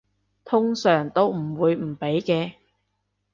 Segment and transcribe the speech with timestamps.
[0.43, 2.53] 通常都唔會唔俾嘅